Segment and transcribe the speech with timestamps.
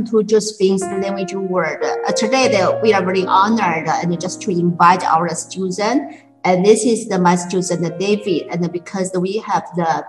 [0.00, 1.82] welcome to Josephine's Language World.
[1.82, 6.14] Uh, today, the, we are very honored and just to invite our student.
[6.44, 8.48] And this is the my student David.
[8.50, 10.06] And because we have the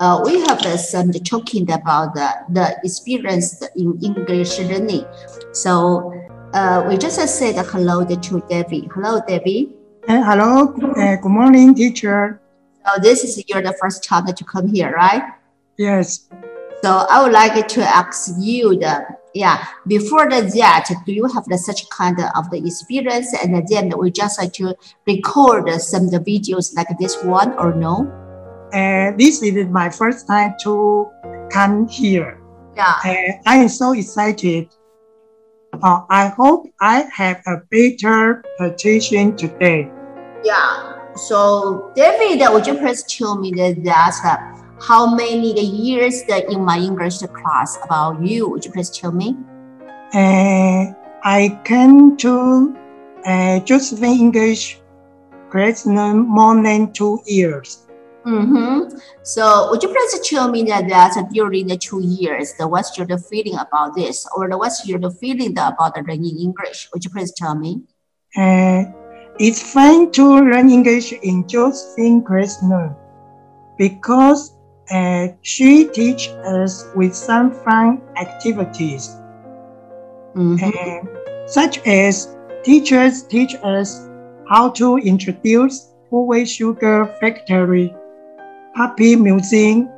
[0.00, 5.06] uh, we have uh, some talking about the, the experience in English learning.
[5.52, 6.14] So
[6.54, 8.88] uh, we just said hello to David.
[8.94, 9.74] Hello, David.
[10.08, 10.74] Uh, hello.
[10.96, 12.40] Uh, good morning, teacher.
[12.86, 15.22] So this is your the first time to come here, right?
[15.76, 16.28] Yes.
[16.86, 19.04] So I would like to ask you the
[19.34, 23.90] yeah before the that do you have the such kind of the experience and then
[23.98, 24.72] we just like to
[25.04, 28.06] record some of the videos like this one or no?
[28.72, 31.10] Uh, this is my first time to
[31.50, 32.38] come here.
[32.76, 32.94] Yeah.
[33.04, 34.68] Uh, I am so excited.
[35.82, 39.90] Uh, I hope I have a better presentation today.
[40.44, 41.02] Yeah.
[41.16, 46.64] So David, would you please tell me that, that uh, how many years that in
[46.64, 48.48] my English class about you?
[48.48, 49.36] Would you please tell me?
[50.12, 52.76] Uh, I came to
[53.24, 54.78] uh, Josephine English
[55.50, 57.86] classroom more than two years.
[58.26, 58.98] Mm-hmm.
[59.22, 63.06] So would you please tell me that, that during the two years, the what's your
[63.18, 66.88] feeling about this, or the what's your feeling about the learning English?
[66.92, 67.82] Would you please tell me?
[68.36, 68.84] Uh,
[69.38, 72.96] it's fine to learn English in Josephine classroom
[73.78, 74.55] because
[74.90, 79.16] uh, she teach us with some fun activities,
[80.34, 80.62] Mhm.
[80.62, 81.08] and
[81.46, 84.08] such as teachers teach us
[84.48, 87.94] how to introduce Huwei Sugar Factory,
[88.74, 89.88] Puppet Museum,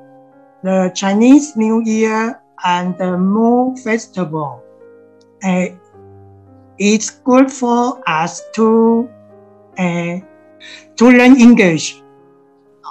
[0.62, 4.62] the Chinese New Year, and the Moon Festival.
[5.44, 5.66] Uh,
[6.78, 9.09] it's good for us to
[9.78, 10.16] uh,
[10.97, 12.03] to learn English.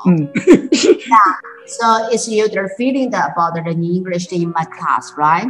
[0.05, 0.29] Mm.
[1.09, 1.33] yeah.
[1.65, 5.47] So it's you're feeling that about the English in my class, right?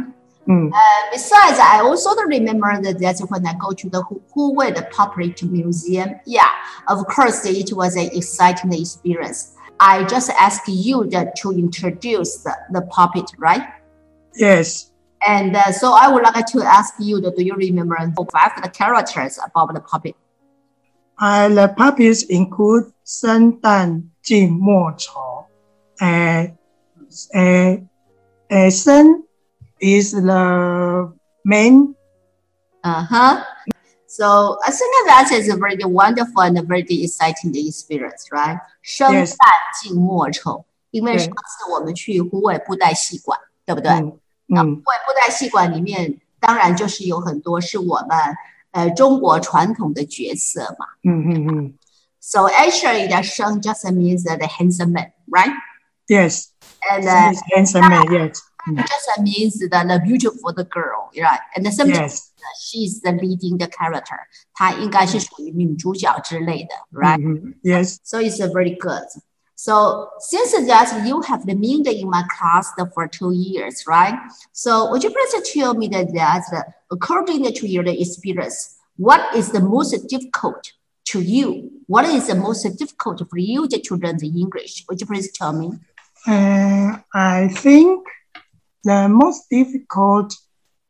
[0.48, 0.72] Mm.
[0.72, 4.02] Uh, besides, I also remember that that's when I go to the
[4.34, 6.20] Huwei the puppet Museum.
[6.24, 6.48] Yeah,
[6.88, 9.54] of course, it was an exciting experience.
[9.78, 13.62] I just ask you that to introduce the, the puppet, right?
[14.34, 14.90] Yes.
[15.26, 17.96] And uh, so I would like to ask you, that, do you remember
[18.32, 20.16] five the characters about the puppet?
[21.18, 25.27] Uh, the puppets include Sun Dan, Jin Mo Chao.
[26.00, 26.52] Eh, eh,
[27.34, 27.78] eh, uh,
[28.52, 29.24] uh, uh, sun
[29.80, 31.12] is the
[31.44, 31.94] main.
[32.84, 33.44] Uh huh.
[34.06, 38.58] So I think that is a very wonderful and a very exciting experience, right?
[38.82, 39.36] 生旦
[39.82, 43.90] 净末丑，因为上次我们去虎尾布袋戏馆，对不对？
[44.46, 48.18] 那虎尾布袋戏馆里面，当然就是有很多是我们
[48.70, 50.86] 呃中国传统的角色嘛。
[51.02, 51.74] 嗯嗯嗯。
[52.20, 55.52] So actually, the 生 just means the handsome man, right?
[56.09, 56.51] Yes.
[56.91, 58.11] And uh, Yes, handsome man.
[58.11, 58.41] Yes.
[58.67, 58.77] Mm.
[58.87, 61.39] just means the, the beautiful the girl, right?
[61.55, 62.31] And sometimes Yes.
[62.61, 64.17] she's the leading the character.
[64.53, 67.19] 她应该是属于女主角之类的，right?
[67.19, 67.55] Mhm.
[67.61, 67.97] Yes.
[68.03, 69.03] So it's a very good.
[69.55, 74.17] So since that you have remained in my class for two years, right?
[74.53, 79.59] So would you please tell me that, that according to your experience, what is the
[79.61, 80.71] most difficult
[81.11, 81.69] to you?
[81.87, 84.85] What is the most difficult for you to learn the English?
[84.89, 85.71] Would you please tell me?
[86.26, 88.06] Uh, I think
[88.84, 90.34] the most difficult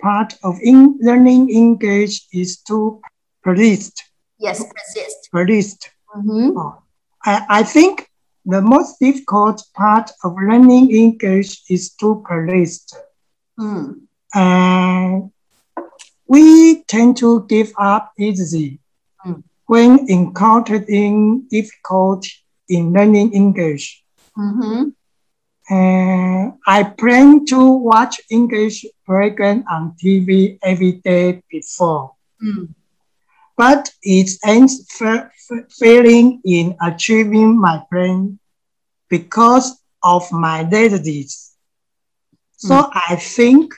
[0.00, 3.00] part of in learning English is to
[3.43, 4.05] persist.
[4.39, 5.28] Yes, persist.
[5.33, 5.91] Persist.
[6.16, 6.83] Mhm.
[7.25, 8.09] I, I think
[8.44, 12.97] the most difficult part of learning English is to persist.
[13.59, 14.00] Mm.
[14.34, 15.31] And
[16.27, 18.81] we tend to give up easily
[19.27, 19.43] Mm.
[19.66, 22.31] when encountering difficulty
[22.69, 24.05] in learning English.
[24.37, 24.95] Mhm.
[25.69, 32.11] And I plan to watch English program on TV every day before,
[32.41, 32.67] Mm.
[33.56, 38.39] but it ends fa- fa- failing in achieving my plan
[39.09, 41.56] because of my laziness.
[42.57, 43.73] So I think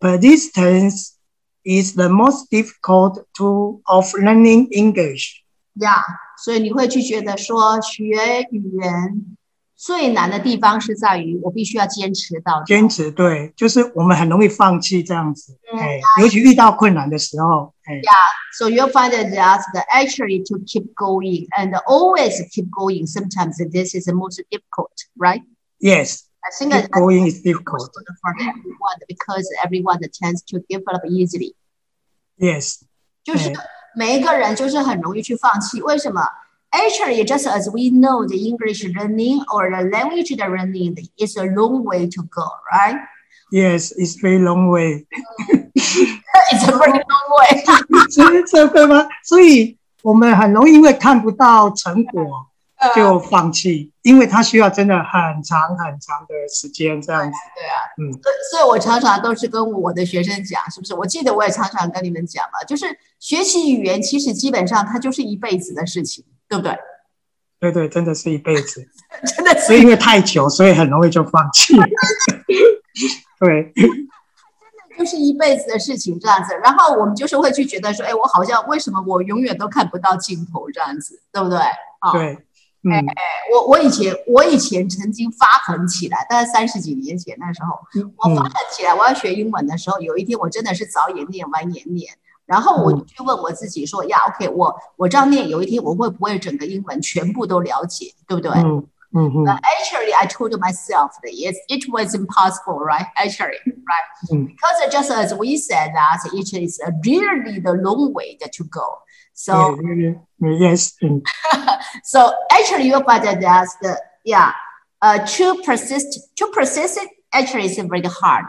[0.00, 1.16] persistence
[1.64, 5.42] is the most difficult tool of learning English.
[5.74, 6.02] Yeah，
[6.42, 8.04] 所以你会去觉得说学
[8.50, 9.36] 语言
[9.76, 12.66] 最难的地方是在于我必须要坚持到底。
[12.66, 18.00] 坚持对，就是我们很容易放弃这样子，嗯哎，尤其遇到困难的时候，哎，
[18.52, 23.06] So you'll find that the actually to keep going and always keep going.
[23.06, 25.42] Sometimes this is the most difficult, right?
[25.78, 27.90] Yes, I think keep that going is most difficult.
[28.20, 31.54] for everyone because everyone tends to give up easily.
[32.36, 32.80] Yes,
[33.24, 33.56] 就是对
[33.94, 36.22] 每一个人就是很容易去放弃，为什么
[36.74, 41.84] ？Actually, just as we know, the English learning or the language learning is a long
[41.84, 42.96] way to go, right?
[43.50, 45.06] Yes, it's very long way.
[45.74, 47.64] It's a very long way.
[48.10, 49.08] 所以这个吗？
[49.24, 52.46] 所以我们很容易因为看不到成果
[52.94, 57.38] 就放弃，因为它需要真的很长很长的时间这样子。
[57.56, 60.94] 对啊，嗯所以所以我常常都是跟我的学生讲，是不是？
[60.94, 62.86] 我记得我也常常跟你们讲嘛，就是
[63.18, 66.77] 学习语言其实基本上它就是一辈子的事情， 对不对？
[67.59, 68.87] 对对，真的是一辈子。
[69.35, 71.73] 真的是因为太久，所以很容易就放弃。
[73.39, 76.53] 对， 真的就是一辈子的事情这样子。
[76.63, 81.57] 然后我们就是会去觉得说，哎，我好像为什么我永远都看不到尽头这样子，对不对？
[81.99, 82.37] 啊、对，
[82.83, 83.03] 嗯，
[83.53, 87.79] 我我以前我以前曾经发狠起来，大概三十几年前那时候，
[88.17, 92.13] 我发嗯狠起来，我要学英文的时候，有一天我真的是早也念晚也念，
[92.46, 98.50] 然后我就去问我自己说，呀，OK，我我这样念，有一天我会不会整个英文全部都了解，对不对？
[98.52, 103.06] 嗯嗯嗯 But actually, I told myself that it, it was impossible, right?
[103.16, 104.06] Actually, right?
[104.30, 104.46] Mm.
[104.48, 108.64] Because just as we said that it is a really the long way that to
[108.64, 109.02] go.
[109.34, 111.22] So, 对对对，yes， 嗯
[112.04, 114.52] so actually you find that that's the, yeah,
[115.00, 118.46] uh, to persist, to persist it actually is very hard.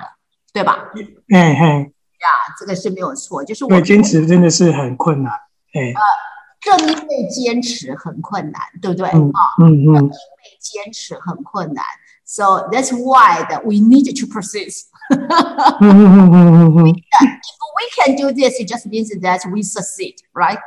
[0.54, 0.92] 对吧？
[1.30, 5.33] 嘿 嘿，这个是没有错，就是我对，坚持真的是很困难。
[5.73, 6.01] 哎，呃
[6.61, 9.09] 正因为坚持很困难，对不对？
[9.11, 10.11] 嗯啊，嗯嗯，
[10.59, 11.85] 坚持很困难
[12.25, 14.87] ，so that's why that we need to persist.
[15.81, 20.59] 嗯嗯嗯嗯嗯 we can do this, it just means that we succeed, right?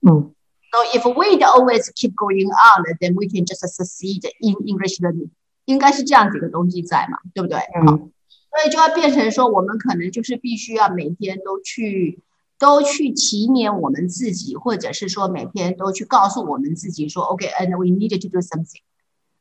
[0.00, 0.34] 嗯
[0.72, 5.30] So if we always keep going on, then we can just succeed in English learning.
[5.66, 7.60] 应该是这样子一个东西在嘛，对不对？
[7.76, 8.12] 嗯嗯
[8.54, 12.20] 所以就要变成说，我们可能就是必须要每天都去
[12.56, 18.80] 都去提勉我们自己，或者是说每天都去告诉我们自己说，OK，and、we needed to do something.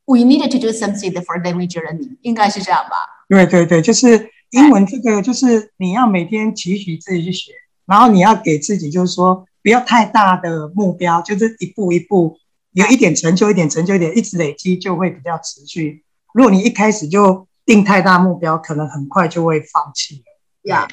[0.06, 3.26] We needed to do something for language learning，应该是这样吧？
[3.30, 7.52] 对对对，就是英文这个，就是你要每天期许自己去学，
[7.86, 12.38] 然后你要给自己就是说不要太大的目标，就是一步一步，
[12.72, 16.04] 有一点成就，一点成就，一点一直累积，就会比较持续。
[16.34, 20.24] 如果你一开始就定太大目标，可能很快就会放弃了。
[20.64, 20.88] Yeah.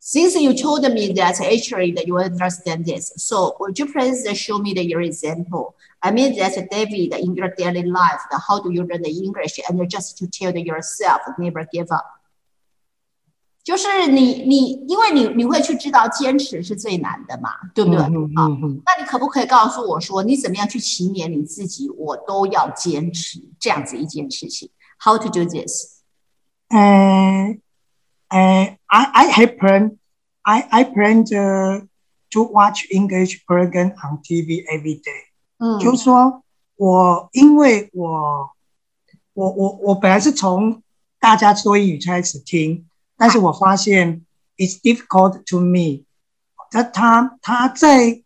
[0.00, 4.58] Since you told me that actually that you understand this, so would you please show
[4.58, 5.74] me the, your example?
[5.98, 9.58] I mean that David in your daily life, the, how do you learn the English
[9.68, 12.04] and just to tell yourself never give up?
[13.64, 18.00] 就是你你因为你你会去知道坚持是最难的嘛，对不对？
[18.04, 18.48] 嗯嗯啊，
[18.86, 21.90] 那你可不可以告诉我说，你怎么样去勤勉你自己？
[21.90, 24.70] 我都要坚持这样子一件事情。
[25.00, 25.95] How to do this?
[26.78, 27.56] 呃
[28.28, 29.96] 呃，I I have planned
[30.42, 31.86] I I planned uh,
[32.30, 35.30] to watch English program on TV every day.
[35.58, 36.42] 嗯就是说
[36.76, 38.50] 我因为我
[39.32, 40.82] 我我我本来是从
[41.18, 42.86] 大家说英语开始听，
[43.16, 44.26] 但是我发现
[44.58, 46.04] it's difficult to me。
[46.70, 48.22] 他他他在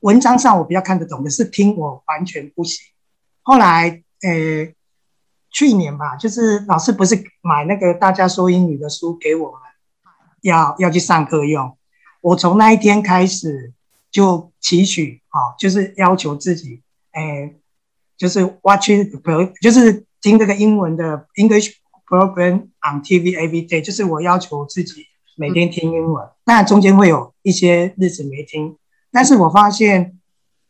[0.00, 2.84] 文章上我比较看得懂，可是听我完全不行。
[3.42, 4.74] 后来呃
[5.56, 9.60] 去年吧，就是老师不是买那个大家说英语的书给我们，
[10.42, 11.78] 要要去上课用。
[12.20, 13.72] 我从那一天开始
[14.10, 16.82] 就期许啊，就是要求自己，
[17.12, 17.54] 哎，
[18.18, 18.90] 就是 watch
[19.22, 21.70] pro，就是听这个英文的 English
[22.06, 25.06] program on TV every day，就是我要求自己
[25.38, 26.28] 每天听英文。
[26.44, 28.76] 那中间会有一些日子没听，
[29.10, 30.18] 但是我发现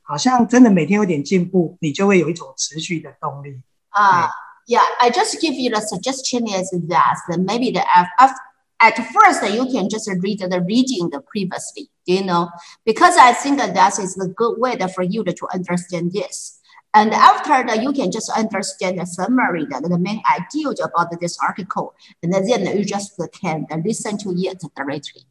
[0.03, 3.61] 好像真的每天有点进步，你就会有一种持续的动力。
[3.91, 4.29] Uh,
[4.67, 8.37] yeah, I just give you the suggestion is that maybe the af-
[8.81, 12.51] at first you can just read the reading the previously, you know?
[12.85, 16.61] Because I think that that is a good way for you to, understand this.
[16.95, 21.39] And after that, you can just understand the summary, that the main idea about this
[21.43, 25.23] article, and then you just can listen to it directly.